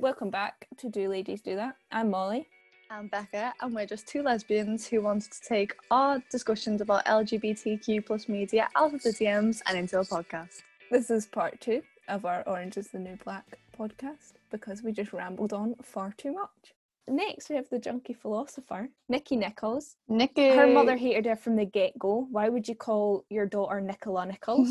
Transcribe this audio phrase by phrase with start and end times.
[0.00, 1.76] Welcome back to Do Ladies Do That.
[1.92, 2.48] I'm Molly.
[2.90, 8.06] I'm Becca, and we're just two lesbians who wanted to take our discussions about LGBTQ
[8.06, 10.62] plus media out of the DMs and into a podcast.
[10.90, 13.44] This is part two of our Orange is the New Black
[13.78, 16.72] podcast because we just rambled on far too much.
[17.06, 19.96] Next, we have the junkie philosopher, Nikki Nichols.
[20.08, 22.26] Nikki, Her mother hated her from the get go.
[22.30, 24.70] Why would you call your daughter Nicola Nichols?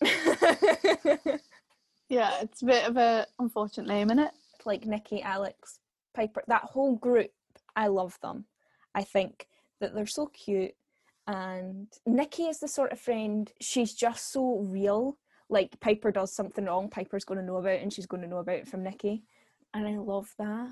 [2.08, 4.32] yeah, it's a bit of a unfortunate name, isn't it?
[4.66, 5.80] Like Nikki, Alex,
[6.14, 7.30] Piper, that whole group,
[7.76, 8.46] I love them.
[8.94, 9.48] I think
[9.80, 10.74] that they're so cute.
[11.26, 15.16] And Nikki is the sort of friend, she's just so real.
[15.48, 18.28] Like Piper does something wrong, Piper's going to know about it and she's going to
[18.28, 19.24] know about it from Nikki.
[19.72, 20.68] And I love that.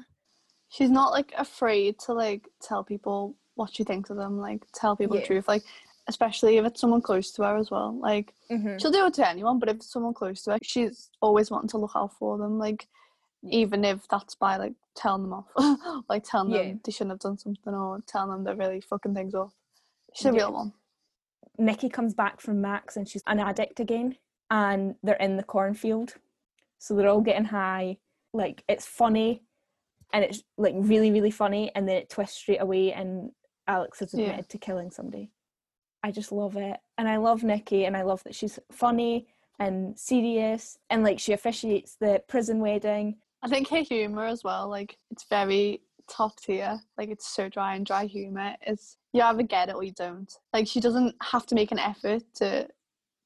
[0.69, 4.97] She's not like afraid to like tell people what she thinks of them, like tell
[4.97, 5.23] people Yeah.
[5.23, 5.49] the truth.
[5.49, 5.63] Like,
[6.09, 7.99] especially if it's someone close to her as well.
[7.99, 8.81] Like, Mhm.
[8.81, 11.69] she'll do it to anyone, but if it's someone close to her, she's always wanting
[11.71, 12.59] to look out for them.
[12.59, 12.89] Like.
[13.49, 16.63] Even if that's by like telling them off, like telling Yeah.
[16.63, 19.51] them they shouldn't have done something or telling them they're really fucking things up.
[20.15, 20.37] She's a Yeah.
[20.43, 20.73] real one.
[21.59, 24.17] Nikki comes back from Max and she's an addict again,
[24.51, 26.15] and they're in the cornfield.
[26.79, 27.99] So they're all getting high.
[28.33, 29.43] Like it's funny,
[30.13, 33.33] and it's like really, really funny, and then it twists straight away, and
[33.67, 34.25] Alex has Yeah.
[34.31, 35.31] admitted to killing somebody.
[36.03, 39.99] I just love it, and I love Nikki, and I love that she's funny and
[39.99, 43.19] serious, and like she officiates the prison wedding.
[43.43, 46.81] I think her humor as well, like it's very top tier.
[46.97, 48.55] Like it's so dry and dry humor.
[48.63, 50.33] It's you either get it or you don't.
[50.53, 52.69] Like she doesn't have to make an effort to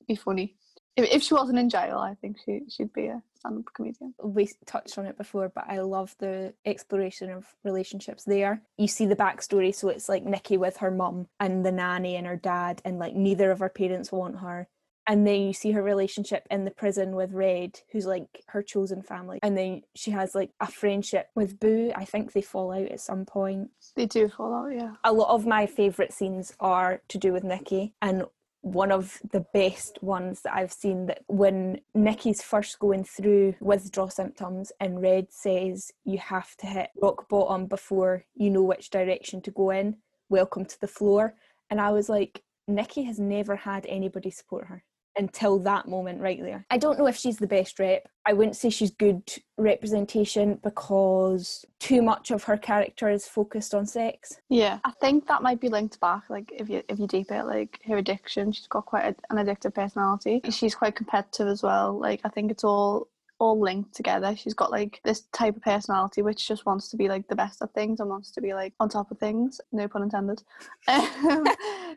[0.08, 0.56] be funny.
[0.96, 4.14] If if she wasn't in jail, I think she she'd be a stand-up comedian.
[4.22, 8.62] we touched on it before, but I love the exploration of relationships there.
[8.78, 12.26] You see the backstory, so it's like Nikki with her mum and the nanny and
[12.26, 14.68] her dad, and like neither of her parents want her.
[15.06, 19.02] And then you see her relationship in the prison with Red, who's like her chosen
[19.02, 19.38] family.
[19.42, 21.92] And then she has like a friendship with Boo.
[21.94, 23.70] I think they fall out at some point.
[23.94, 24.94] They do fall out, yeah.
[25.04, 27.94] A lot of my favourite scenes are to do with Nikki.
[28.02, 28.24] And
[28.62, 34.10] one of the best ones that I've seen that when Nikki's first going through withdrawal
[34.10, 39.40] symptoms and Red says you have to hit rock bottom before you know which direction
[39.42, 41.36] to go in, welcome to the floor.
[41.70, 44.82] And I was like, Nikki has never had anybody support her
[45.16, 46.64] until that moment right there.
[46.70, 48.08] I don't know if she's the best rep.
[48.26, 49.22] I wouldn't say she's good
[49.56, 54.40] representation because too much of her character is focused on sex.
[54.48, 56.28] Yeah, I think that might be linked back.
[56.28, 59.44] Like if you if you deep it, like her addiction, she's got quite a, an
[59.44, 60.40] addictive personality.
[60.50, 61.98] She's quite competitive as well.
[61.98, 63.08] Like I think it's all
[63.38, 64.34] all linked together.
[64.36, 67.62] She's got like this type of personality which just wants to be like the best
[67.62, 69.60] at things and wants to be like on top of things.
[69.72, 70.42] No pun intended.
[70.88, 71.44] Um,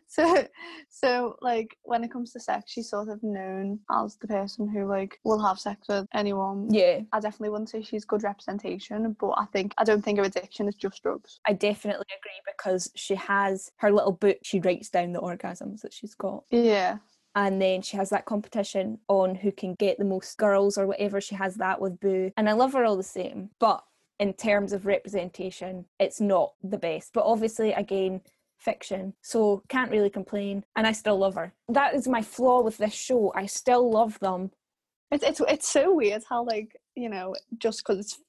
[0.08, 0.48] so
[0.90, 4.88] so like when it comes to sex, she's sort of known as the person who
[4.88, 6.68] like will have sex with anyone.
[6.72, 10.26] Yeah, I definitely wouldn't say she's good representation, but I think I don't think her
[10.26, 11.40] addiction is just drugs.
[11.48, 15.94] I definitely agree because she has her little book, she writes down the orgasms that
[15.94, 16.44] she's got.
[16.50, 16.98] Yeah.
[17.36, 21.22] And then she has that competition on who can get the most girls or whatever.
[21.22, 22.32] She has that with Boo.
[22.38, 23.52] And I love her all the same.
[23.60, 23.84] But
[24.20, 27.12] in terms of representation, it's not the best.
[27.14, 28.22] But obviously, again,
[28.58, 29.14] fiction.
[29.22, 30.64] So can't really complain.
[30.76, 31.54] And I still love her.
[31.70, 33.32] That is my flaw with this show.
[33.36, 34.52] I still love them.
[35.12, 38.20] It's it's it's so weird how like you know just because it's,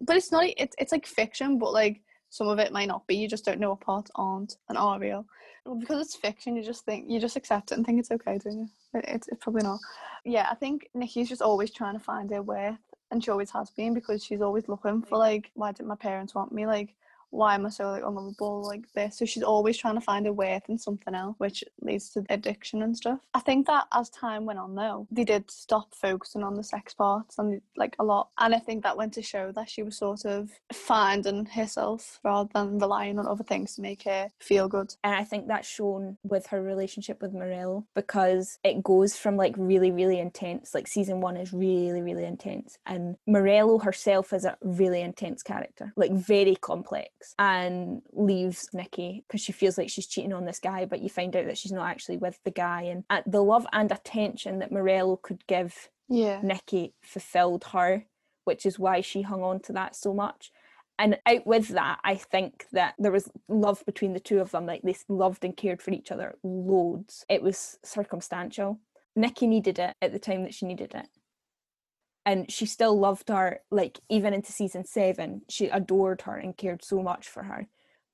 [0.00, 0.44] but it's not.
[0.56, 3.16] It's it's like fiction, but like some of it might not be.
[3.16, 5.26] You just don't know what parts aren't and are real.
[5.64, 8.38] Well, because it's fiction, you just think you just accept it and think it's okay,
[8.38, 8.68] don't you?
[8.94, 9.80] It, it's it's probably not.
[10.24, 12.78] Yeah, I think Nikki's just always trying to find her worth,
[13.10, 16.34] and she always has been because she's always looking for like, why didn't my parents
[16.34, 16.66] want me?
[16.66, 16.94] Like,
[17.36, 19.18] why am I so like unlovable like this?
[19.18, 22.82] So she's always trying to find her worth in something else, which leads to addiction
[22.82, 23.20] and stuff.
[23.34, 26.94] I think that as time went on though, they did stop focusing on the sex
[26.94, 28.30] parts and like a lot.
[28.38, 32.48] And I think that went to show that she was sort of finding herself rather
[32.54, 34.94] than relying on other things to make her feel good.
[35.04, 39.54] And I think that's shown with her relationship with Morello because it goes from like
[39.58, 40.74] really, really intense.
[40.74, 42.78] Like season one is really, really intense.
[42.86, 49.40] And Morello herself is a really intense character, like very complex, and leaves Nikki because
[49.40, 51.88] she feels like she's cheating on this guy, but you find out that she's not
[51.88, 52.82] actually with the guy.
[52.82, 56.40] And uh, the love and attention that Morello could give Yeah.
[56.42, 58.06] Nikki fulfilled her,
[58.44, 60.52] which is why she hung on to that so much.
[60.98, 64.64] And out with that, I think that there was love between the two of them.
[64.64, 67.24] Like they loved and cared for each other loads.
[67.28, 68.80] It was circumstantial.
[69.14, 71.08] Nikki needed it at the time that she needed it.
[72.26, 76.84] And she still loved her, like even into season seven, she adored her and cared
[76.84, 77.68] so much for her.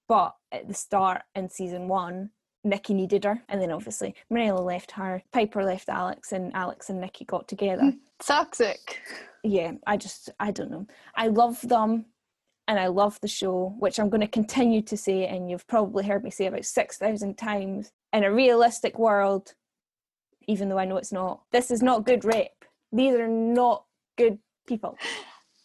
[0.07, 2.31] But at the start in season one,
[2.63, 3.43] Nikki needed her.
[3.49, 7.83] And then obviously Morello left her, Piper left Alex, and Alex and Nikki got together.
[7.83, 7.99] Hmm.
[8.21, 9.01] Toxic.
[9.43, 10.87] Yeah, I just I don't know.
[11.17, 12.05] I love them
[12.69, 16.05] and I love the show, which I'm going to continue to say, and you've probably
[16.05, 17.91] heard me say about 6,000 times.
[18.13, 19.55] In a realistic world,
[20.47, 22.65] even though I know it's not, this is not good rape.
[22.93, 23.85] These are not
[24.17, 24.97] good people.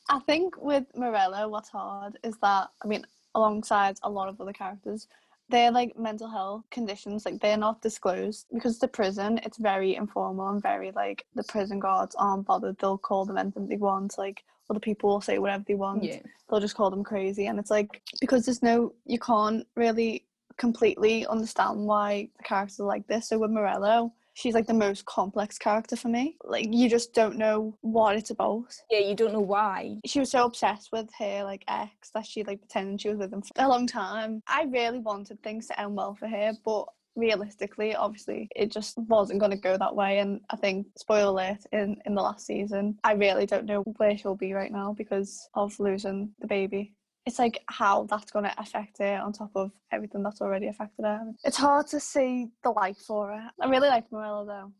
[0.09, 3.05] I think with Morello, what's hard is that, I mean,
[3.35, 5.07] alongside a lot of other characters,
[5.49, 10.49] they're like mental health conditions, like they're not disclosed because the prison, it's very informal
[10.49, 12.77] and very like the prison guards aren't bothered.
[12.79, 14.17] They'll call them anything they want.
[14.17, 16.03] Like other people will say whatever they want.
[16.03, 16.19] Yeah.
[16.49, 17.47] They'll just call them crazy.
[17.47, 20.25] And it's like, because there's no, you can't really
[20.57, 23.29] completely understand why the characters are like this.
[23.29, 26.37] So with Morello, she's like the most complex character for me.
[26.43, 28.67] Like you just don't know what it's about.
[28.89, 29.97] Yeah, you don't know why.
[30.05, 33.33] She was so obsessed with her like ex that she like pretended she was with
[33.33, 34.41] him for a long time.
[34.47, 36.85] I really wanted things to end well for her, but
[37.15, 41.57] realistically obviously it just wasn't going to go that way and i think spoiler alert
[41.71, 45.49] in in the last season i really don't know where she'll be right now because
[45.55, 46.93] of losing the baby
[47.27, 51.03] it's like how that's going to affect it on top of everything that's already affected
[51.03, 51.33] her.
[51.43, 53.51] It's hard to see the light for her.
[53.61, 54.71] I really like Morello though.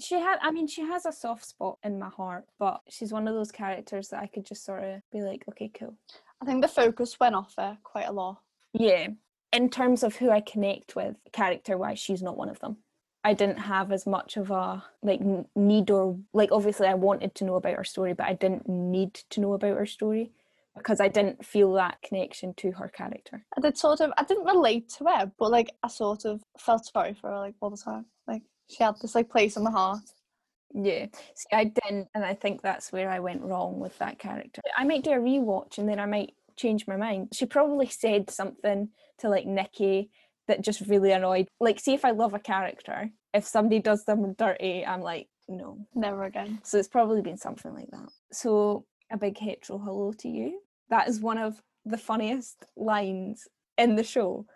[0.00, 3.26] She had, I mean, she has a soft spot in my heart, but she's one
[3.26, 5.96] of those characters that I could just sort of be like, okay, cool.
[6.40, 8.40] I think the focus went off her quite a lot.
[8.72, 9.08] Yeah.
[9.52, 12.76] In terms of who I connect with character wise, she's not one of them.
[13.24, 15.20] I didn't have as much of a like
[15.56, 19.14] need or like obviously I wanted to know about her story, but I didn't need
[19.30, 20.30] to know about her story
[20.76, 23.44] because I didn't feel that connection to her character.
[23.56, 26.86] I did sort of I didn't relate to her, but like I sort of felt
[26.86, 28.06] sorry for her like all the time.
[28.26, 30.02] Like she had this like place in my heart.
[30.74, 31.06] Yeah.
[31.34, 34.62] See, I didn't and I think that's where I went wrong with that character.
[34.76, 37.28] I might do a rewatch and then I might change my mind.
[37.32, 40.10] She probably said something to like Nikki
[40.48, 41.48] that just really annoyed.
[41.60, 45.86] Like see if I love a character, if somebody does them dirty, I'm like, no.
[45.94, 46.60] Never again.
[46.64, 48.08] So it's probably been something like that.
[48.32, 50.60] So a big hetero hello to you.
[50.90, 53.46] That is one of the funniest lines
[53.78, 54.46] in the show.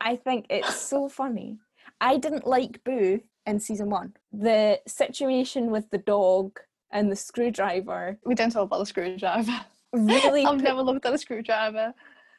[0.00, 1.58] I think it's so funny.
[2.00, 4.14] I didn't like Boo in season one.
[4.32, 6.58] The situation with the dog
[6.90, 8.18] and the screwdriver.
[8.24, 9.60] We don't talk about the screwdriver.
[9.92, 11.94] Really, I've put, never looked at a screwdriver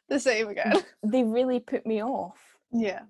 [0.08, 0.72] the same again.
[1.02, 2.38] they really put me off.
[2.72, 3.00] Yeah.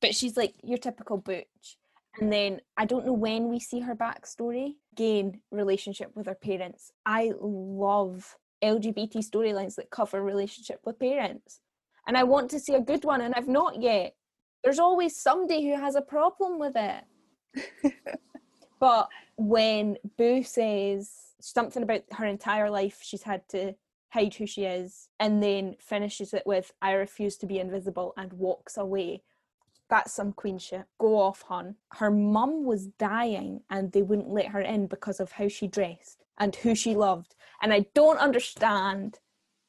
[0.00, 1.76] But she's like your typical butch.
[2.20, 4.74] And then I don't know when we see her backstory.
[4.94, 6.92] Gain relationship with her parents.
[7.06, 11.60] I love LGBT storylines that cover relationship with parents.
[12.06, 14.14] And I want to see a good one, and I've not yet.
[14.62, 17.94] There's always somebody who has a problem with it.
[18.80, 21.10] but when Boo says
[21.40, 23.74] something about her entire life, she's had to
[24.10, 28.32] hide who she is, and then finishes it with, I refuse to be invisible, and
[28.32, 29.22] walks away.
[29.88, 30.84] That's some queen shit.
[30.98, 31.76] Go off, hon.
[31.92, 36.24] Her mum was dying, and they wouldn't let her in because of how she dressed
[36.40, 37.36] and who she loved.
[37.62, 39.18] And I don't understand.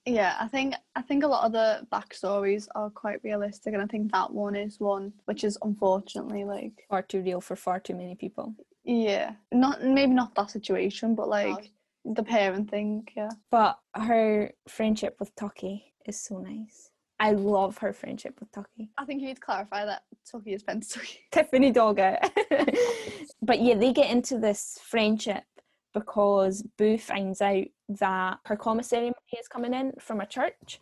[0.06, 3.86] Yeah, I think I think a lot of the backstories are quite realistic, and I
[3.86, 7.94] think that one is one which is unfortunately like Far too real for far too
[7.94, 8.56] many people.
[8.84, 11.72] yeah, not maybe not that situation, but like
[12.04, 13.08] the parent thing.
[13.16, 16.90] Yeah, But her friendship with Tucky is so nice.
[17.20, 18.90] I love her friendship with Tucky.
[18.98, 21.18] I think you need to clarify that Tucky is Pennsatucky.
[21.32, 22.32] Tiffany Doggett.
[23.44, 25.44] but yeah, they get into this friendship
[25.94, 30.80] because Boo finds out that her commissary money is coming in from a church.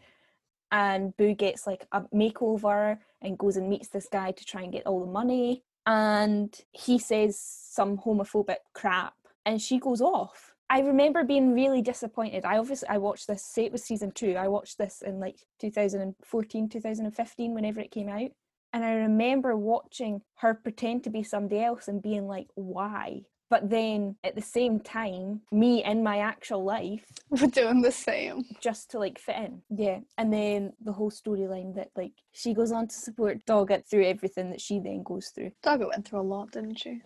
[0.72, 4.72] And Boo gets like a makeover and goes and meets this guy to try and
[4.72, 5.64] get all the money.
[5.86, 9.14] And he says some homophobic crap
[9.46, 10.54] and she goes off.
[10.70, 12.46] I remember being really disappointed.
[12.46, 15.40] I obviously I watched this, say it was season two, I watched this in like
[15.60, 18.30] 2014, 2015, whenever it came out.
[18.72, 23.24] And I remember watching her pretend to be somebody else and being like, why?
[23.50, 28.44] But then at the same time, me in my actual life, We're doing the same.
[28.62, 29.62] just to like fit in.
[29.70, 30.00] Yeah.
[30.18, 34.50] And then the whole storyline that like she goes on to support Doggett through everything
[34.52, 35.52] that she then goes through.
[35.64, 37.02] Doggo went through a lot, didn't she?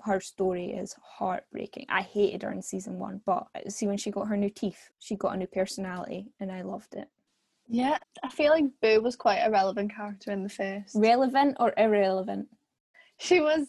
[0.00, 1.86] Her story is heartbreaking.
[1.88, 4.90] I hated her in season one, but uh, see when she got her new teeth,
[4.98, 7.08] she got a new personality and I loved it.
[7.68, 10.94] Yeah, I feel like Boo was quite a relevant character in the first.
[10.96, 12.48] Relevant or irrelevant?
[13.18, 13.68] she was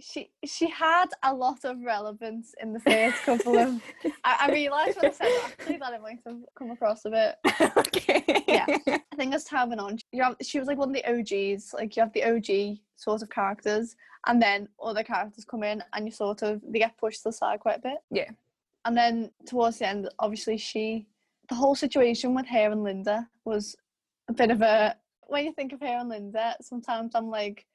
[0.00, 3.80] she she had a lot of relevance in the first couple of
[4.24, 7.10] I, I realised when I said it, actually that it might have come across a
[7.10, 7.36] bit
[7.76, 8.44] okay.
[8.46, 8.66] Yeah.
[8.86, 11.74] I think as time went on you have, she was like one of the OGs
[11.74, 16.06] like you have the OG sort of characters and then other characters come in and
[16.06, 18.30] you sort of they get pushed to the side quite a bit Yeah.
[18.84, 21.06] and then towards the end obviously she
[21.48, 23.76] the whole situation with her and Linda was
[24.28, 27.66] a bit of a when you think of her and Linda sometimes I'm like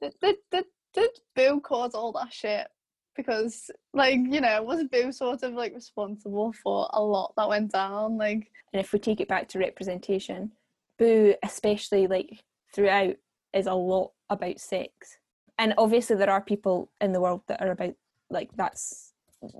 [0.00, 2.68] did, did, did, did Boo cause all that shit?
[3.16, 7.72] Because like you know was Boo sort of like responsible for a lot that went
[7.72, 8.16] down?
[8.16, 10.52] Like and if we take it back to representation
[10.98, 12.44] boo especially like
[12.74, 13.16] throughout
[13.52, 15.18] is a lot about sex.
[15.58, 17.94] And obviously there are people in the world that are about
[18.30, 19.12] like that's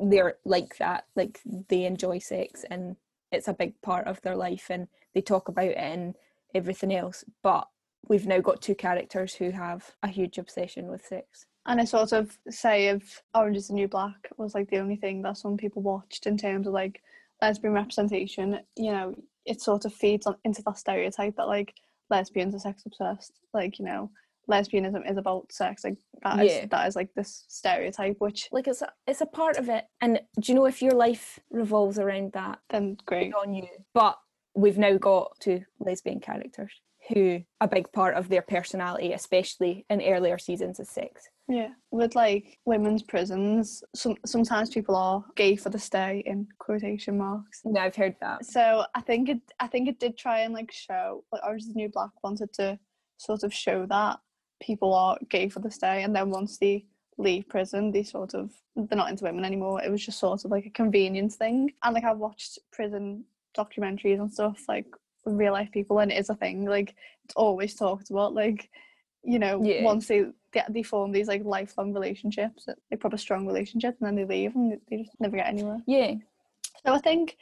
[0.05, 2.97] they're like that like they enjoy sex and
[3.33, 6.15] it's a big part of their life and they talk about it and
[6.55, 7.25] everything else.
[7.43, 7.67] But
[8.09, 12.13] we've now got two characters who have a huge obsession with sex and I sort
[12.13, 15.57] of say if Orange is the New Black was like the only thing that some
[15.57, 17.03] people watched in terms of like
[17.41, 19.15] lesbian representation, you know,
[19.47, 21.75] it sort of feeds on into that stereotype that like
[22.11, 23.39] lesbians are sex obsessed.
[23.55, 24.11] Like, you know,
[24.51, 25.85] lesbianism is about sex.
[25.85, 26.67] Like that is Yeah.
[26.67, 30.21] that is like this stereotype, which like it's a, it's a part of it and
[30.41, 33.33] do you know if your life revolves around that then great.
[33.35, 34.19] on you but
[34.55, 36.73] we've now got two lesbian characters
[37.09, 41.71] who a big part of their personality especially in earlier seasons is sex Yeah.
[41.91, 47.61] With like women's prisons, some sometimes people are gay for the stay in quotation marks.
[47.65, 50.71] now i've heard that So I think it I think it did try and like
[50.73, 52.79] show like Orange is the New Black wanted to
[53.19, 54.19] sort of show that
[54.61, 56.87] people are gay for the stay and then once they
[57.19, 59.83] leave prison they sort of they're not into women anymore.
[59.85, 61.73] It was just sort of like a convenience thing.
[61.83, 63.25] And like I've watched prison
[63.59, 64.87] documentaries and stuff like
[65.25, 66.65] real life people and it is a thing.
[66.65, 68.71] Like it's always talked about like
[69.25, 69.85] you know, Yeah.
[69.85, 74.17] once they, they they form these like lifelong relationships, like proper strong relationships, and then
[74.17, 75.79] they leave and they just never get anywhere.
[75.87, 76.15] yeah
[76.85, 77.37] So I think,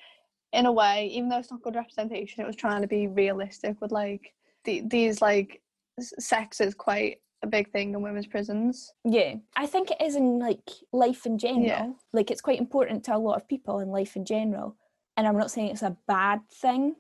[0.53, 3.81] in a way, even though it's not good representation, it was trying to be realistic
[3.81, 4.35] with like
[4.65, 5.63] the, these like
[6.01, 8.93] sex is quite a big thing in women's prisons.
[9.05, 11.91] yeah i think it is in like life in general Yeah.
[12.13, 14.77] like it's quite important to a lot of people in life in general
[15.17, 16.97] and i'm not saying it's a bad thing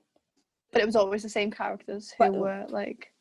[0.73, 3.12] But it was always the same characters who But- were like,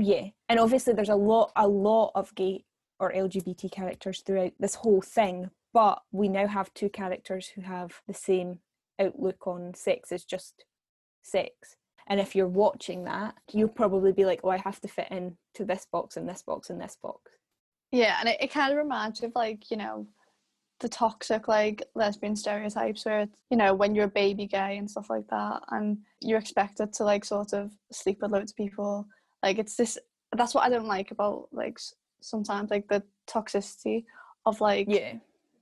[0.00, 2.64] yeah and obviously there's a lot a lot of gay
[3.00, 8.00] or lgbt characters throughout this whole thing but we now have two characters who have
[8.06, 8.60] the same
[9.00, 10.64] outlook on sex as just
[11.22, 11.76] sex.
[12.06, 15.36] And if you're watching that you'll probably be like oh i have to fit in
[15.54, 17.32] to this box and this box and this box.
[17.90, 20.06] Yeah, and it, it kind of reminds me of like you know,
[20.80, 24.90] the toxic like lesbian stereotypes where it's, you know when you're a baby gay and
[24.90, 29.06] stuff like that, and you're expected to like sort of sleep with loads of people.
[29.42, 29.98] Like it's this.
[30.36, 31.78] That's what I don't like about like
[32.20, 34.04] sometimes like the toxicity
[34.46, 35.14] of like yeah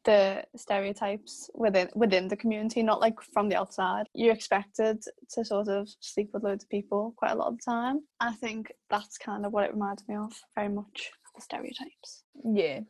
[0.04, 4.06] the stereotypes within within the community, not like from the outside.
[4.14, 7.62] You're expected to sort of sleep with loads of people quite a lot of the
[7.64, 8.00] time.
[8.20, 11.11] I think that's kind of what it reminds me of very much.
[11.35, 12.25] The stereotypes.
[12.54, 12.80] yeah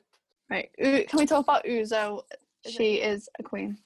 [0.51, 0.71] Right.
[0.79, 2.23] Can we talk about Uzo?
[2.69, 3.79] She is a queen.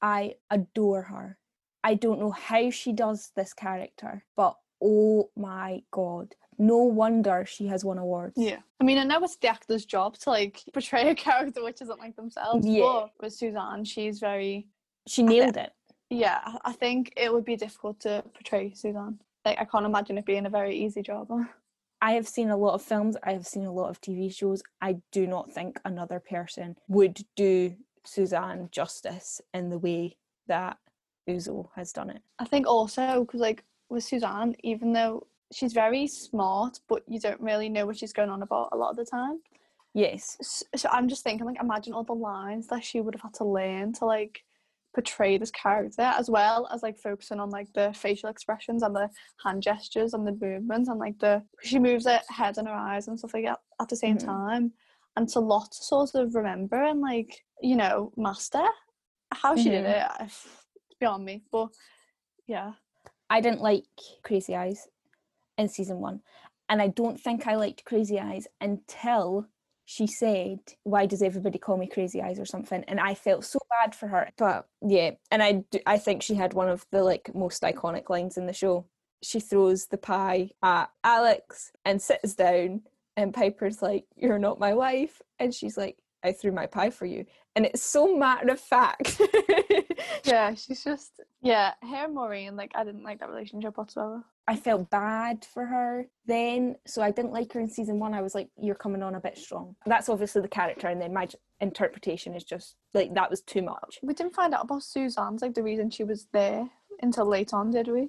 [0.00, 1.36] i adore her
[1.84, 7.66] i don't know how she does this character but oh my god no wonder she
[7.66, 8.60] has won awards Yeah.
[8.80, 11.98] I mean, I know it's the actor's job to like portray a character which isn't
[11.98, 12.66] like themselves.
[12.66, 12.82] Yeah.
[12.82, 14.66] But with Suzanne, she's very.
[15.06, 15.72] she nailed it
[16.10, 19.18] Yeah, I think it would be difficult to portray Suzanne.
[19.44, 21.28] Like, I can't imagine it being a very easy job.
[22.02, 24.60] I have seen a lot of films, I have seen a lot of TV shows.
[24.80, 30.16] I do not think another person would do Suzanne justice in the way
[30.48, 30.78] that
[31.30, 32.20] Uzo has done it.
[32.40, 37.40] I think also because like with Suzanne, even though she's very smart, but you don't
[37.40, 39.40] really know what she's going on about a lot of the time.
[39.94, 40.36] Yes.
[40.40, 43.34] S- So I'm just thinking, like, imagine all the lines that she would have had
[43.34, 44.42] to learn to like
[44.94, 49.08] portray this character, as well as like focusing on like the facial expressions and the
[49.44, 53.08] hand gestures and the movements and like the she moves her head and her eyes
[53.08, 54.24] and stuff like that at the same Mhm.
[54.24, 54.72] time.
[55.16, 58.66] And it's a lot to sort of remember and like you know master.
[59.32, 60.20] How she did Mhm.
[60.20, 60.46] it, it's
[61.00, 61.42] beyond me.
[61.50, 61.68] But
[62.46, 62.72] yeah,
[63.30, 63.86] I didn't like
[64.22, 64.88] Crazy Eyes
[65.56, 66.20] in season one.
[66.68, 69.46] And I don't think I liked Crazy Eyes until
[69.84, 72.84] she said, Why does everybody call me Crazy Eyes or something?
[72.88, 74.30] And I felt so bad for her.
[74.36, 78.36] But yeah, and I, I think she had one of the like most iconic lines
[78.36, 78.86] in the show.
[79.22, 82.82] She throws the pie at Alex and sits down,
[83.16, 85.20] and Piper's like, You're not my wife.
[85.38, 87.26] And she's like, I threw my pie for you.
[87.56, 89.20] And it's so matter of fact.
[90.24, 91.72] yeah, she's just yeah.
[91.82, 94.24] Her and Maureen, like I didn't like that relationship whatsoever.
[94.48, 98.14] I felt bad for her then, so I didn't like her in season one.
[98.14, 101.12] I was like, "You're coming on a bit strong." That's obviously the character, and then
[101.12, 101.28] my
[101.60, 103.98] interpretation is just like that was too much.
[104.02, 106.68] We didn't find out about Suzanne's like the reason she was there
[107.02, 108.08] until late on, did we?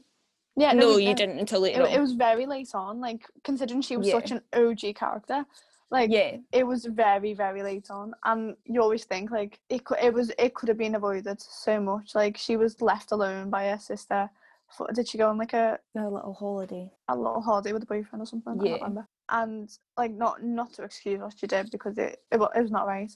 [0.56, 1.82] Yeah, no, we- you didn't until It, later.
[1.88, 2.02] it on.
[2.02, 4.14] was very late on, like considering she was Yeah.
[4.14, 5.46] such an OG character.
[5.94, 10.00] Like yeah, it was very very late on, and you always think like it could
[10.02, 12.16] it was it could have been avoided so much.
[12.16, 14.28] Like she was left alone by her sister.
[14.76, 16.90] For, did she go on like a a little holiday.
[17.10, 18.60] a little holiday with a boyfriend or something.
[18.60, 19.04] I Yeah.
[19.30, 22.88] And like not not to excuse what she did because it it, it was not
[22.88, 23.12] right,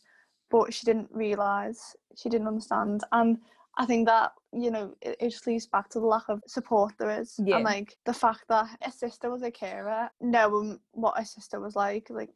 [0.51, 3.39] but she didn't realize she didn't understand and
[3.77, 6.93] I think that you know it, it just leads back to the lack of support
[6.97, 7.57] there is, Yeah.
[7.57, 11.75] and like the fact that her sister was a carer, knowing what her sister was
[11.75, 12.29] like, like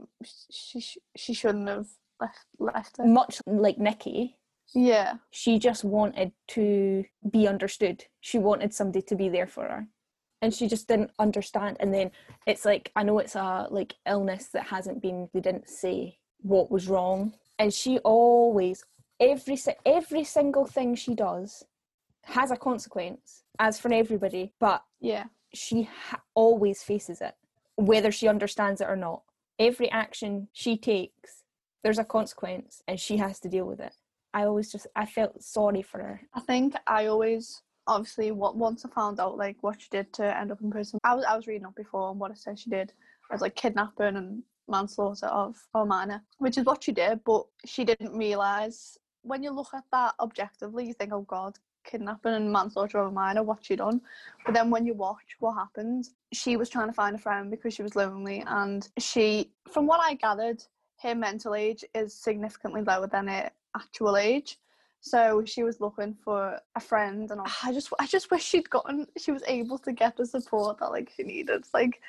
[0.52, 1.88] she sh- she shouldn't have
[2.20, 3.06] left left her.
[3.06, 4.38] Much like Nikki,
[4.74, 8.06] Yeah, she just wanted to be understood.
[8.20, 9.88] She wanted somebody to be there for her.
[10.44, 11.78] And she just didn't understand.
[11.80, 12.12] And then
[12.48, 16.72] it's like I know it's a like illness that hasn't been they didn't say what
[16.72, 17.34] was wrong.
[17.60, 18.84] And she always
[19.22, 21.64] every every single thing she does
[22.24, 27.36] has a consequence as for everybody, but yeah, she ha- always faces it
[27.76, 29.22] whether she understands it or not.
[29.60, 31.44] Every action she takes
[31.84, 33.94] there's a consequence and she has to deal with it.
[34.34, 36.22] I always just I felt sorry for her.
[36.34, 40.38] I think I always obviously what once I found out like what she did to
[40.38, 41.00] end up in prison.
[41.04, 42.94] I was I was reading up before and what it said she did
[43.30, 47.84] was like kidnapping and manslaughter of a minor, which is what she did, but she
[47.84, 53.00] didn't realise when you look at that objectively, you think, oh God, kidnapping and manslaughter
[53.00, 54.02] of a minor, what she done?
[54.46, 57.74] But then when you watch what happened, she was trying to find a friend because
[57.74, 60.64] she was lonely, and she, from what I gathered,
[61.02, 64.60] her mental age is significantly lower than her actual age.
[65.04, 69.08] So she was looking for a friend, and I just, I just wish she'd gotten,
[69.18, 71.66] she was able to get the support that like she needed.
[71.74, 72.02] Like,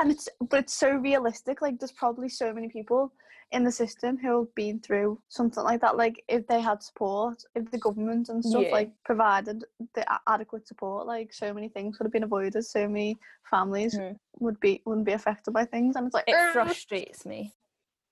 [0.00, 1.62] and it's, but it's so realistic.
[1.62, 3.12] Like, there's probably so many people
[3.52, 5.96] in the system who have been through something like that.
[5.96, 8.72] Like, if they had support, if the government and stuff Yeah.
[8.72, 12.64] like provided the adequate support, like so many things would have been avoided.
[12.64, 13.16] So many
[13.48, 14.18] families Mhm.
[14.40, 15.94] would be wouldn't be affected by things.
[15.94, 17.52] And it's like, It "Ugh." frustrates me.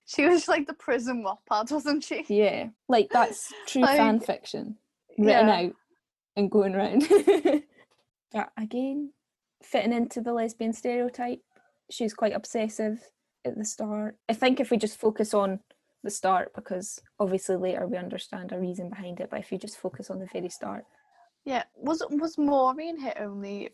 [0.05, 2.25] she was like the prison Wattpad, wasn't she?
[2.29, 4.77] Yeah, like that's true Like, fan fiction
[5.19, 5.61] written yeah.
[5.61, 5.77] out
[6.37, 7.09] and going round.
[8.33, 9.13] but again,
[9.63, 11.43] fitting into the lesbian stereotype,
[11.93, 12.99] she's quite obsessive
[13.45, 14.17] at the start.
[14.29, 15.61] I think if we just focus on
[16.03, 19.79] the start, because obviously later we understand a reason behind it, but if you just
[19.79, 20.85] focus on the very start,
[21.45, 21.65] Yeah.
[21.77, 23.71] Was was Maureen her only?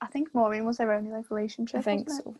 [0.00, 1.78] I think Maureen was her only like relationship.
[1.78, 2.36] I think so.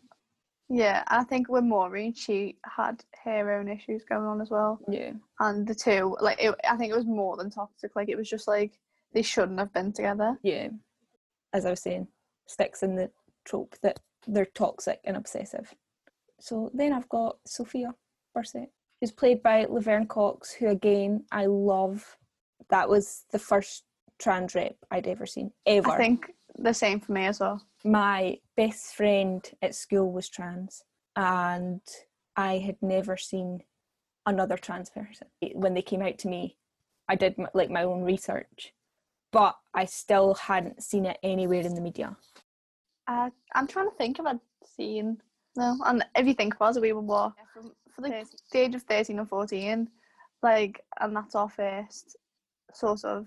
[0.69, 5.12] Yeah, I think with Maureen, she had her own issues going on as well, Yeah,
[5.40, 7.95] and the two, like, it, I think it was more than toxic.
[7.95, 8.73] Like, it was just like
[9.12, 10.38] they shouldn't have been together.
[10.42, 10.68] yeah.
[11.53, 12.09] As I was saying,
[12.47, 13.11] sticks in the
[13.45, 15.74] trope that they're toxic and obsessive.
[16.40, 17.94] So then I've got Sophia
[18.35, 22.16] Burset, who's played by Laverne Cox, who again I love.
[22.70, 23.85] That was the first
[24.18, 25.90] trans rep I'd ever seen ever.
[25.90, 27.62] I think the same for me as well.
[27.85, 30.82] my best friend at school was trans,
[31.16, 31.80] and
[32.37, 33.61] I had never seen
[34.26, 35.28] another trans person.
[35.54, 36.56] When they came out to me,
[37.08, 38.72] I did like my own research,
[39.32, 42.16] but I still hadn't seen it anywhere in the media.
[43.12, 45.18] Uh, I'm trying to think of a scene.
[45.57, 48.75] No, and if you think about it, we were what from for the, the age
[48.75, 49.88] of thirteen or fourteen,
[50.42, 52.16] like, and that's our first
[52.72, 53.27] sort of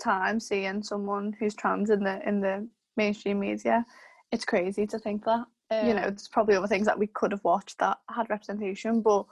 [0.00, 3.84] time seeing someone who's trans in the in the mainstream media.
[4.32, 5.44] It's crazy to think that.
[5.84, 9.26] you know, there's probably other things that we could have watched that had representation, but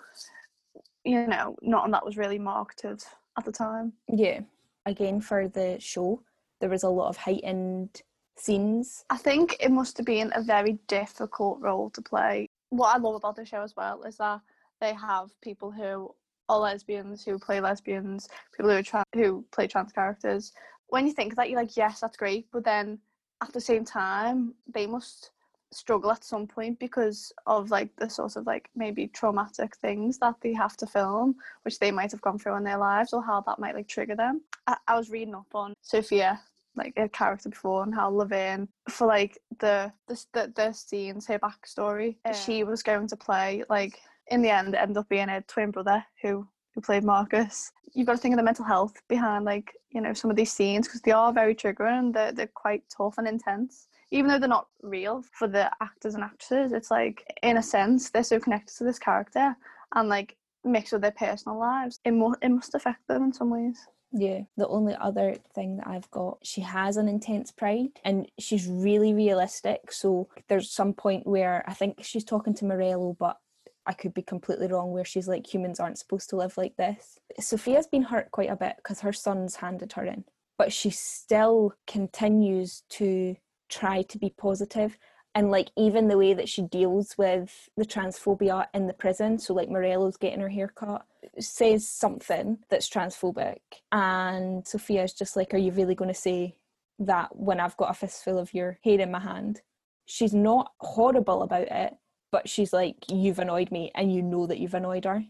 [1.04, 3.02] you know, none that was really marketed
[3.38, 3.92] at the time.
[4.08, 4.40] Yeah.
[4.86, 6.22] Again, for the show,
[6.60, 8.02] there was a lot of heightened
[8.36, 9.04] scenes.
[9.10, 12.48] I think it must have been a very difficult role to play.
[12.70, 14.40] What I love about the show as well is that
[14.80, 16.14] they have people who
[16.48, 20.52] are lesbians who play lesbians, people who are tra- who play trans characters.
[20.88, 22.98] When you think that, you're like, yes, that's great, but then
[23.42, 25.30] at the same time, they must
[25.72, 30.34] struggle at some point because of like the sort of like maybe traumatic things that
[30.40, 33.40] they have to film, which they might have gone through in their lives, or how
[33.40, 34.40] that might like trigger them.
[34.66, 36.40] I, I was reading up on Sophia
[36.76, 41.38] like a character before and how Laverne for like the the the, the scenes her
[41.38, 42.32] backstory Yeah.
[42.32, 45.70] she was going to play like in the end it ended up being a twin
[45.70, 47.70] brother who who played Marcus.
[47.92, 50.52] You've got to think of the mental health behind like you know some of these
[50.52, 53.86] scenes because they are very triggering they're, they're quite tough and intense.
[54.10, 58.10] Even though they're not real for the actors and actresses it's like in a sense
[58.10, 59.56] they're so connected to this character
[59.94, 62.00] and like mixed with their personal lives.
[62.04, 64.42] It, mu- it must affect them in some ways Yeah.
[64.56, 69.12] The only other thing that I've got, she has an intense pride and she's really
[69.12, 69.90] realistic.
[69.90, 73.38] So there's some point where I think she's talking to Morello, but
[73.86, 77.18] I could be completely wrong, where she's like, humans aren't supposed to live like this.
[77.40, 80.24] Sophia's been hurt quite a bit because her son's handed her in,
[80.56, 83.36] but she still continues to
[83.68, 84.96] try to be positive
[85.34, 89.52] and like even the way that she deals with the transphobia in the prison so
[89.52, 91.04] like morello's getting her hair cut
[91.38, 93.58] says something that's transphobic.
[93.92, 96.56] And sophia's just like are you really going to say
[96.98, 99.62] that when i've got a fistful of your hair in my hand?
[100.06, 101.94] She's not horrible about it
[102.30, 105.24] but she's like you've annoyed me and you know that you've annoyed her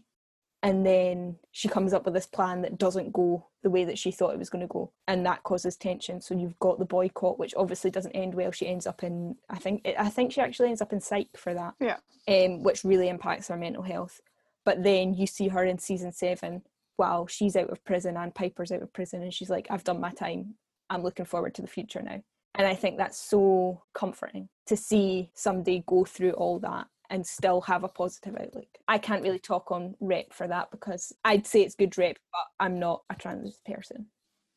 [0.65, 4.11] and then she comes up with this plan that doesn't go the way that she
[4.11, 6.19] thought it was going to go and that causes tension.
[6.19, 8.51] So you've got the boycott which obviously doesn't end well.
[8.51, 11.53] She ends up in i think i think she actually ends up in psych for
[11.53, 11.97] that Yeah.
[12.27, 14.19] um, which really impacts her mental health.
[14.65, 16.63] But then you see her in season seven
[16.97, 20.01] while she's out of prison and piper's out of prison and she's like i've done
[20.01, 20.55] my time.
[20.89, 22.23] I'm looking forward to the future now.
[22.55, 27.61] And i think that's so comforting to see somebody go through all that and still
[27.61, 28.67] have a positive outlook.
[28.87, 32.65] I can't really talk on rep for that because I'd say it's good rep, but
[32.65, 34.07] I'm not a trans person.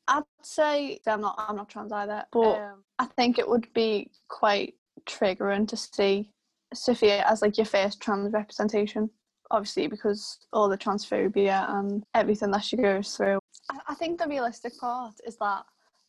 [0.08, 1.34] I'd say I'm not.
[1.36, 4.74] I'm not trans either, but um, I think it would be quite
[5.06, 6.30] triggering to see
[6.74, 9.10] Sophia as like your first trans representation.
[9.50, 13.38] Obviously, because all the transphobia and everything that she goes through.
[13.70, 15.64] I, I think the realistic part is that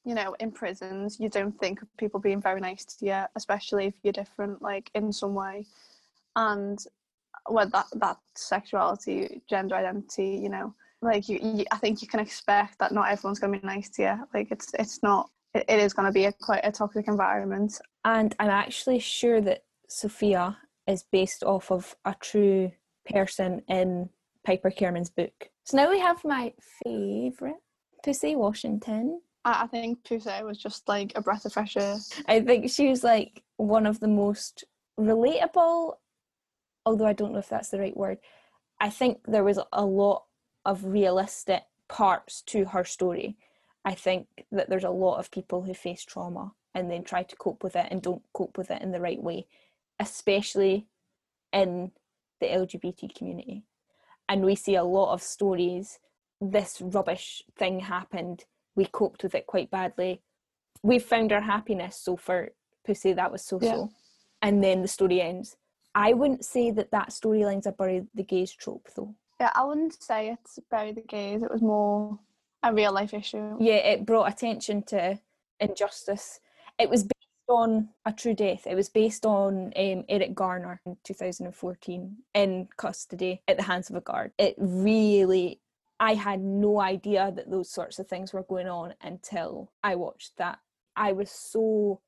[0.06, 3.88] you know in prisons you don't think of people being very nice to you, especially
[3.88, 5.66] if you're different, like in some way,
[6.36, 6.80] and
[7.48, 12.20] whether that that sexuality, gender identity, you know, like you, you, I think you can
[12.20, 14.28] expect that not everyone's going to be nice to you.
[14.34, 15.30] Like it's it's not.
[15.54, 17.80] It, it is going to be a quite a toxic environment.
[18.06, 22.72] And I'm actually sure that Sophia is based off of a true
[23.12, 24.10] person in
[24.46, 25.50] Piper Kerman's book.
[25.64, 27.56] So now we have my favourite,
[28.06, 29.22] Poussey Washington.
[29.46, 31.98] I, I think Poussey was just like a breath of fresh air.
[32.28, 34.64] I think she was like one of the most
[35.00, 35.94] relatable,
[36.86, 38.20] although I don't know if that's the right word.
[38.80, 40.24] I think there was a lot
[40.66, 43.38] of realistic parts to her story.
[43.86, 47.36] I think that there's a lot of people who face trauma and then try to
[47.36, 49.48] cope with it and don't cope with it in the right way,
[50.00, 50.86] especially
[51.52, 51.92] in
[52.40, 53.64] the LGBT community.
[54.28, 56.00] And we see a lot of stories
[56.42, 60.22] this rubbish thing happened, we coped with it quite badly.
[60.82, 62.50] We've found our happiness, so for
[62.88, 63.66] Poussey, that was so so.
[63.66, 63.86] Yeah.
[64.42, 65.58] And then the story ends.
[66.00, 69.14] I wouldn't say that that storyline's a bury the gays trope though.
[69.40, 71.44] Yeah, I wouldn't say it's bury the gays.
[71.44, 72.18] It was more
[72.64, 73.58] a real life issue.
[73.60, 75.20] yeah, it brought attention to
[75.60, 76.40] injustice.
[76.80, 78.66] It was based on a true death.
[78.66, 83.98] It was based on um, Eric Garner in 2014 in custody at the hands of
[83.98, 84.32] a guard.
[84.38, 85.60] It really,
[86.00, 90.38] I had no idea that those sorts of things were going on until I watched
[90.38, 90.60] that.
[90.96, 92.00] I was so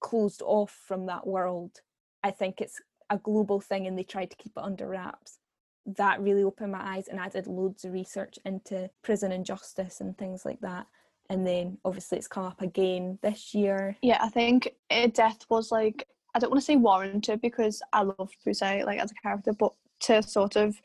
[0.00, 1.80] closed off from that world.
[2.22, 2.80] I think it's
[3.10, 5.38] a global thing and they tried to keep it under wraps.
[5.86, 10.16] That really opened my eyes, and I did loads of research into prison injustice and
[10.18, 10.86] things like that
[11.30, 13.96] and then obviously it's come up again this year.
[14.02, 14.74] Yeah, I think
[15.12, 19.10] death was like I don't want to say warranted because I love Poussey like as
[19.10, 20.80] a character, but to sort of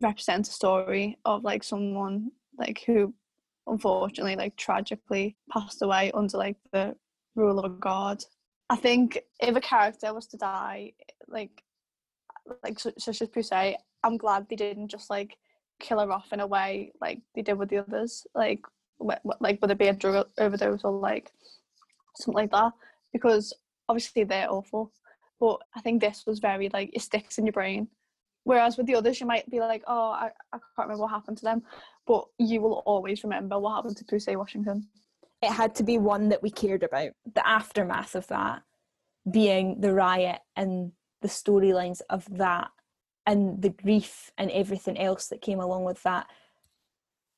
[0.00, 3.12] represent a story of like someone like who
[3.66, 6.94] unfortunately like tragically passed away under like the
[7.34, 8.22] rule of god.
[8.68, 10.92] I think if a character was to die,
[11.28, 11.62] like
[12.62, 15.36] like su- such as Poussey, I'm glad they didn't just like
[15.80, 18.26] kill her off in a way like they did with the others.
[18.34, 18.60] Like
[19.00, 21.32] wh- like would it be a drug overdose or like
[22.16, 22.72] something like that?
[23.12, 23.52] Because
[23.88, 24.92] obviously they're awful,
[25.40, 27.88] but I think this was very like it sticks in your brain.
[28.44, 31.36] Whereas with the others, you might be like, oh, I, I can't remember what happened
[31.38, 31.62] to them,
[32.06, 34.86] but you will always remember what happened to Poussey Washington.
[35.42, 37.10] It had to be one that we cared about.
[37.34, 38.62] The aftermath of that
[39.28, 42.70] being the riot and the storylines of that
[43.26, 46.26] and the grief and everything else that came along with that.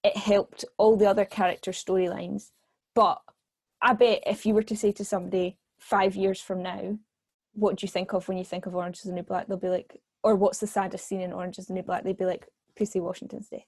[0.04, 2.50] It helped all the other character storylines.
[2.94, 3.20] But
[3.80, 6.98] I bet if you were to say to somebody five years from now,
[7.54, 9.46] what do you think of when you think of Orange is the New Black?
[9.46, 12.04] They'll be like, or what's the saddest scene in Orange is the New Black?
[12.04, 12.46] They'd be like,
[12.78, 13.66] Poussey Washington's death.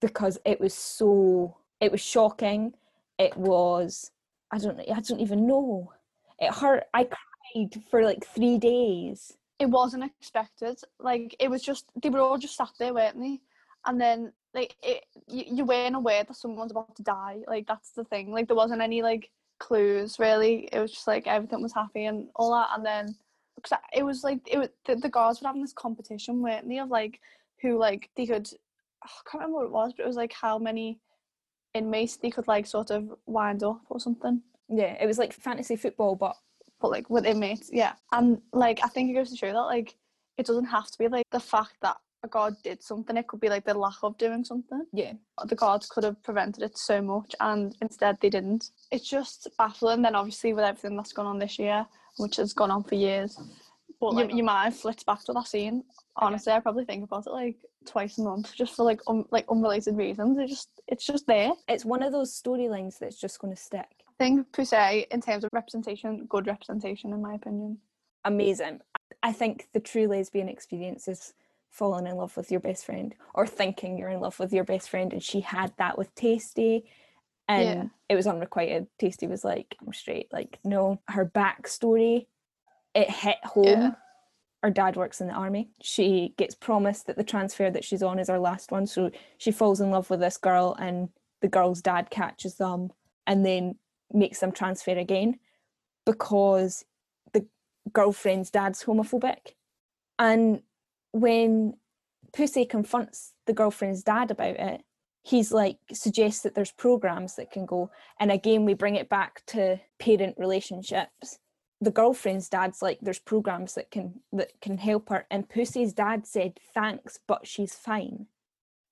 [0.00, 2.74] Because it was so, it was shocking.
[3.18, 4.10] It was,
[4.50, 5.92] I don't, I don't even know.
[6.38, 6.84] It hurt.
[6.92, 9.36] I cried for like three days.
[9.64, 10.78] It wasn't expected.
[11.00, 13.40] Like it was just they were all just sat there, weren't they?
[13.86, 17.38] And then like it, you, you weren't aware that someone's about to die.
[17.48, 18.30] Like that's the thing.
[18.30, 20.68] Like there wasn't any like clues really.
[20.70, 22.68] It was just like everything was happy and all that.
[22.76, 23.16] And then
[23.56, 26.78] because it was like it was the, the guards were having this competition, weren't they?
[26.78, 27.20] Of like
[27.62, 28.46] who like they could.
[29.02, 31.00] I can't remember what it was, but it was like how many
[31.72, 34.42] inmates they could like sort of wind up or something.
[34.68, 36.36] Yeah, it was like fantasy football, but
[36.84, 37.94] but like with inmates, yeah.
[38.12, 39.94] And like I think it goes to show that like
[40.36, 43.16] it doesn't have to be like the fact that a guard did something.
[43.16, 44.84] It could be like the lack of doing something.
[44.92, 45.14] yeah,
[45.46, 48.68] The guards could have prevented it so much, and instead they didn't.
[48.90, 50.02] It's just baffling.
[50.02, 51.86] Then obviously with everything that's gone on this year,
[52.18, 53.38] which has gone on for years,
[54.00, 55.84] but like- you, you might have flipped back to that scene.
[56.16, 59.46] Honestly, I probably think about it like twice a month, just for like un- like
[59.50, 60.36] unrelated reasons.
[60.38, 61.52] It just it's just there.
[61.68, 64.03] it's one of those storylines that's just going to stick.
[64.20, 67.78] I think Poussey, in terms of representation, good representation in my opinion.
[68.24, 68.80] Amazing.
[69.22, 71.34] I think the true lesbian experience is
[71.70, 74.88] falling in love with your best friend or thinking you're in love with your best
[74.88, 76.84] friend and she had that with Taystee
[77.48, 77.84] and Yeah.
[78.08, 78.86] it was unrequited.
[79.00, 80.32] Taystee was like, I'm straight.
[80.32, 81.00] Like, no.
[81.08, 82.26] Her backstory,
[82.94, 83.64] it hit home.
[83.64, 83.90] Yeah.
[84.62, 85.70] Her dad works in the army.
[85.82, 88.86] She gets promised that the transfer that she's on is her last one.
[88.86, 91.08] So she falls in love with this girl and
[91.42, 92.90] the girl's dad catches them
[93.26, 93.74] and then
[94.14, 95.38] makes them transfer again
[96.06, 96.84] because
[97.32, 97.46] the
[97.92, 99.54] girlfriend's dad's homophobic.
[100.18, 100.62] And
[101.12, 101.74] when
[102.32, 104.82] Poussey confronts the girlfriend's dad about it,
[105.22, 107.90] he's like suggests that there's programs that can go.
[108.20, 111.38] And again, we bring it back to parent relationships.
[111.80, 115.26] The girlfriend's dad's like, there's programs that can that can help her.
[115.30, 118.26] And Poussey's dad said, thanks, but she's fine.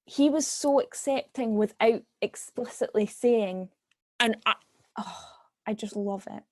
[0.04, 3.68] He was so accepting without explicitly saying,
[4.18, 4.54] and I,
[4.98, 5.24] oh,
[5.66, 6.42] I just love it.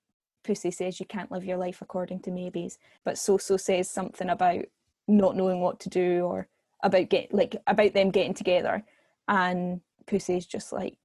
[0.43, 4.65] Poussey says you can't live your life according to maybes, but Soso says something about
[5.07, 6.47] not knowing what to do or
[6.83, 8.83] about get like about them getting together,
[9.27, 10.97] and Poussey's just like,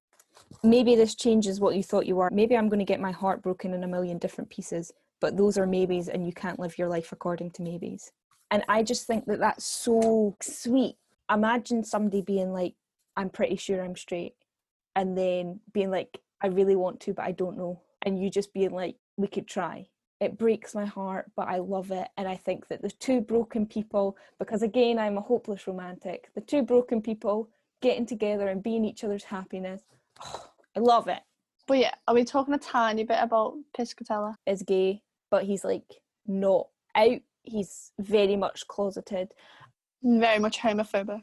[0.62, 2.30] maybe this changes what you thought you were.
[2.30, 5.58] Maybe I'm going to get my heart broken in a million different pieces, but those
[5.58, 8.12] are maybes, and you can't live your life according to maybes.
[8.50, 10.96] And I just think that that's so sweet.
[11.30, 12.74] Imagine somebody being like,
[13.16, 14.34] I'm pretty sure I'm straight,
[14.94, 17.80] and then being like, I really want to, but I don't know.
[18.02, 19.86] And you just being like, we could try.
[20.20, 22.08] It breaks my heart, but I love it.
[22.16, 26.40] And I think that the two broken people, because again, I'm a hopeless romantic, the
[26.40, 27.50] two broken people
[27.82, 29.82] getting together and being each other's happiness,
[30.22, 31.20] I love it.
[31.66, 34.36] But yeah, are we talking a tiny bit about Piscatella?
[34.46, 37.20] Is gay, but he's like not out.
[37.42, 39.32] He's very much closeted.
[40.02, 41.22] Very much homophobic.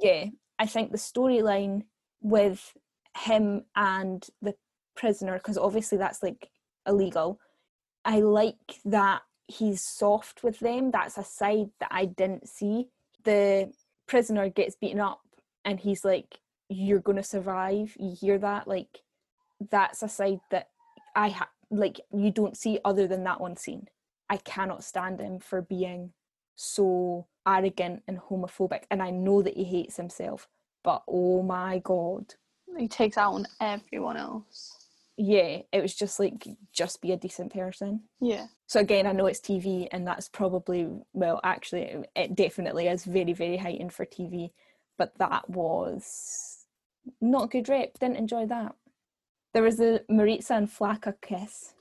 [0.00, 0.26] yeah,
[0.58, 1.82] I think the storyline
[2.22, 2.74] with
[3.16, 4.54] him and the
[4.96, 6.50] prisoner, because obviously that's like
[6.86, 7.38] illegal,
[8.04, 10.90] I like that he's soft with them.
[10.90, 12.88] That's a side that I didn't see.
[13.24, 13.72] The
[14.06, 15.20] prisoner gets beaten up
[15.64, 17.96] and he's like, You're to survive.
[17.98, 18.68] You hear that?
[18.68, 19.02] Like,
[19.70, 20.68] that's a side that
[21.14, 23.88] I ha- like, you don't see other than that one scene.
[24.28, 26.12] I cannot stand him for being
[26.56, 30.48] so arrogant and homophobic and I know that he hates himself
[30.82, 32.34] but oh my god
[32.78, 34.76] He takes out on everyone else.
[35.16, 38.46] yeah it was just like just be a decent person Yeah.
[38.66, 43.04] so again I know it's TV and that's probably well actually it, it definitely is
[43.04, 44.50] very very heightened for TV
[44.98, 46.66] but that was
[47.20, 48.74] not good rep didn't enjoy that
[49.52, 51.74] there was the Maritza and Flacca kiss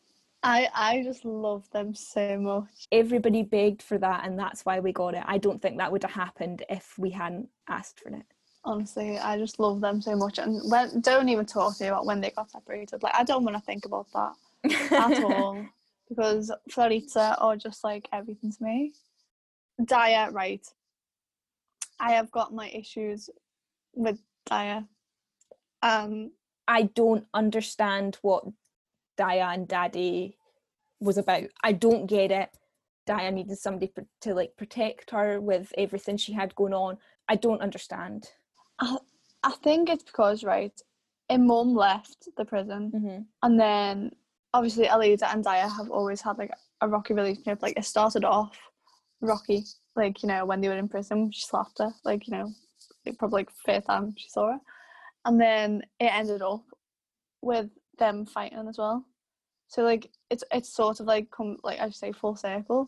[0.44, 2.86] I I just love them so much.
[2.92, 6.04] everybody begged for that and that's why we got it I don't think that would
[6.04, 8.26] have happened if we hadn't asked for it
[8.66, 10.38] Honestly, I just love them so much.
[10.38, 13.04] And when don't even talk to me about when they got separated.
[13.04, 15.66] Like I don't want to think about that at all
[16.08, 18.94] because Florita are just like everything to me.
[19.82, 20.66] Daya, right?
[22.00, 23.30] I have got my issues
[23.94, 24.88] with Daya.
[25.82, 26.32] Um,
[26.68, 28.46] I don't understand what
[29.18, 30.38] Daya and Daddy
[31.00, 31.44] was about.
[31.64, 32.50] I don't get it.
[33.08, 36.98] Daya needed somebody to like protect her with everything she had going on.
[37.28, 38.30] I don't understand.
[38.80, 38.98] I
[39.44, 40.72] I think it's because right,
[41.30, 43.22] a mum left the prison, Mm-hmm.
[43.44, 44.12] and then
[44.54, 47.62] obviously Aleida and Daya have always had like a rocky relationship.
[47.62, 48.58] Like it started off
[49.22, 52.52] rocky, like you know when they were in prison, she slapped her, like you know,
[53.06, 54.60] like, probably like first time she saw her,
[55.26, 56.64] and then it ended up
[57.42, 59.06] with them fighting as well.
[59.68, 62.88] So like it's it's sort of like come like I say full circle.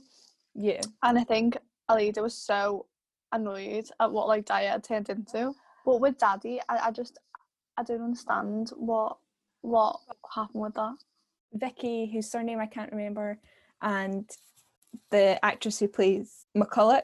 [0.54, 0.82] Yeah.
[1.04, 1.58] And I think
[1.89, 2.86] Aleida was so
[3.32, 5.54] annoyed at what like Daya had turned into.
[5.86, 7.19] But with Daddy, I, I just
[7.78, 9.17] I don't understand what
[9.62, 10.00] what
[10.34, 10.95] happened with that.
[11.54, 13.39] Vicky, whose surname I can't remember,
[13.82, 14.30] and
[15.12, 17.02] the actress who plays McCullough,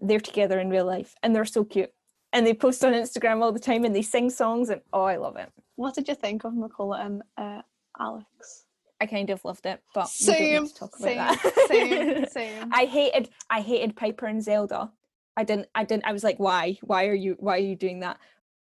[0.00, 1.92] they're together in real life and they're so cute.
[2.32, 5.16] And they post on Instagram all the time and they sing songs and oh, I
[5.16, 5.50] love it.
[5.76, 7.62] What did you think of McCullough and uh,
[7.98, 8.64] Alex?
[9.00, 11.68] I kind of loved it, but we don't Same, need to talk about same, that.
[11.68, 12.72] same, same.
[12.72, 14.90] I hated I hated Piper and Zelda.
[15.38, 16.78] I didn't I didn't I was like, why?
[16.82, 18.18] Why are you why are you doing that?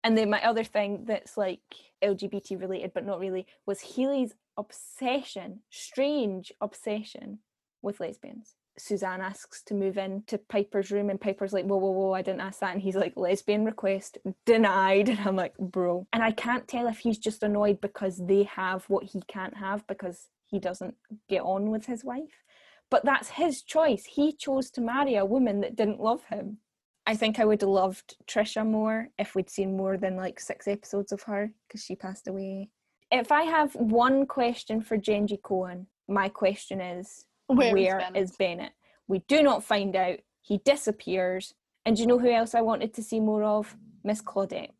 [0.02, 1.60] And then my other thing that's like
[2.02, 7.40] LGBT related but not really was Healy's obsession, strange obsession
[7.82, 8.54] with lesbians.
[8.78, 12.40] Suzanne asks to move into Piper's room and Piper's like, whoa, whoa, whoa, I didn't
[12.40, 12.72] ask that.
[12.72, 15.08] And he's like, lesbian request denied.
[15.10, 16.06] And I'm like, bro.
[16.14, 19.86] And I can't tell if he's just annoyed because they have what he can't have
[19.86, 20.94] because he doesn't
[21.28, 22.42] get on with his wife.
[22.90, 24.04] But that's his choice.
[24.04, 26.58] He chose to marry a woman that didn't love him.
[27.06, 30.66] I think I would have loved Tricia more if we'd seen more than like six
[30.66, 32.70] episodes of her because she passed away.
[33.10, 38.16] If I have one question for Jenji Kohan, my question is Where is Bennett?
[38.16, 38.72] is Bennett?
[39.06, 40.20] We do not find out.
[40.40, 43.76] He disappears, And do you know who else I wanted to see more of?
[44.02, 44.72] Miss Claudette.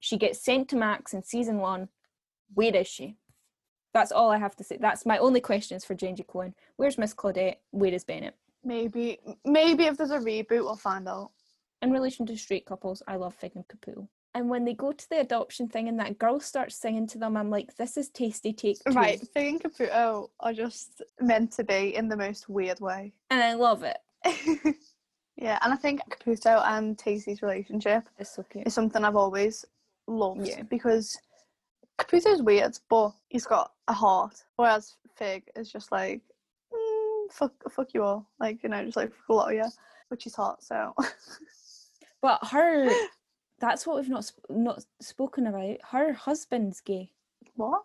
[0.00, 1.88] She gets sent to Max in season one.
[2.54, 3.16] Where is she?
[3.92, 4.78] That's all I have to say.
[4.80, 6.54] That's my only questions for Jenji Kohan.
[6.76, 7.56] Where's Miss Claudette?
[7.70, 8.34] Where is Bennett?
[8.64, 11.30] Maybe, maybe if there's a reboot, we'll find out.
[11.82, 14.06] In relation to straight couples, I love Fig and Caputo.
[14.34, 17.36] And when they go to the adoption thing and that girl starts singing to them,
[17.36, 18.92] I'm like, this is tasty take two.
[18.92, 23.12] Right, Fig and Caputo oh, are just meant to be in the most weird way.
[23.30, 23.98] And I love it.
[25.36, 28.66] yeah, and I think Caputo and Taystee's relationship It's so cute.
[28.66, 29.64] is something I've always
[30.06, 30.62] loved Yeah.
[30.62, 31.18] because
[32.06, 36.20] Caputo's weird, but he's got a heart, whereas Fig is just like,
[36.72, 39.70] mm, fuck, fuck you all, like you know, just like fuck a lot of you,
[40.08, 40.62] which is hot.
[40.62, 40.94] So
[42.22, 42.88] But her,
[43.58, 45.76] that's what we've not sp- not spoken about.
[45.90, 47.10] Her husband's gay.
[47.56, 47.82] what?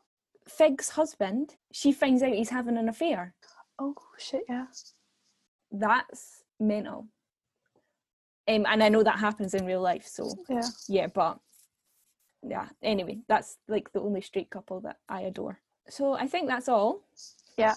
[0.48, 3.34] Fig's husband, she finds out he's having an affair.
[3.80, 4.66] Oh shit, yeah.
[5.72, 7.08] That's mental.
[8.48, 10.62] Um, and I know that happens in real life, so Yeah.
[10.88, 11.38] yeah, but
[12.44, 12.68] yeah.
[12.82, 15.60] Anyway, that's like the only straight couple that I adore.
[15.90, 17.02] So I think that's all.
[17.58, 17.76] Yeah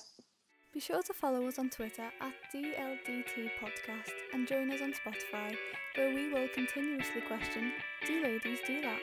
[0.73, 5.57] be sure to follow us on Twitter at DLDT Podcast and join us on Spotify,
[5.97, 7.73] where we will continuously question
[8.07, 9.01] Do ladies do that?